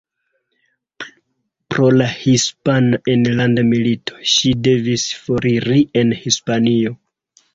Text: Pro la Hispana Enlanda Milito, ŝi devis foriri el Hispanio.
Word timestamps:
Pro 1.73 1.89
la 1.97 2.07
Hispana 2.21 2.99
Enlanda 3.13 3.65
Milito, 3.73 4.17
ŝi 4.35 4.53
devis 4.69 5.05
foriri 5.27 5.83
el 6.03 6.17
Hispanio. 6.23 6.97